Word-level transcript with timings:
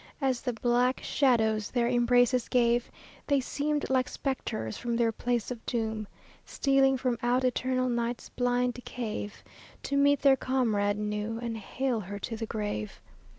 As 0.19 0.41
the 0.41 0.53
black 0.53 1.03
shadows 1.03 1.69
their 1.69 1.87
embraces 1.87 2.47
gave 2.49 2.89
They 3.27 3.39
seemed 3.39 3.87
like 3.87 4.09
spectres 4.09 4.75
from 4.75 4.95
their 4.95 5.11
place 5.11 5.51
of 5.51 5.63
doom. 5.67 6.07
Stealing 6.43 6.97
from 6.97 7.19
out 7.21 7.43
eternal 7.43 7.87
night's 7.87 8.29
blind 8.29 8.79
cave, 8.83 9.43
To 9.83 9.95
meet 9.97 10.23
their 10.23 10.35
comrade 10.35 10.97
new, 10.97 11.37
and 11.37 11.55
hail 11.55 11.99
her 11.99 12.17
to 12.17 12.35
the 12.35 12.47
grave. 12.47 12.99